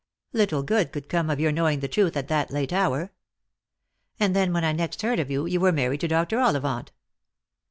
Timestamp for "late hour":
2.49-3.11